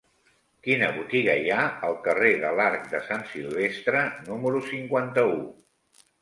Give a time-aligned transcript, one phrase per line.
[0.67, 5.39] Quina botiga hi ha al carrer de l'Arc de Sant Silvestre número cinquanta-u?